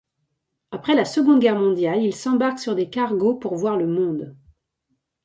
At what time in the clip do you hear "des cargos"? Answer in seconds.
2.73-3.35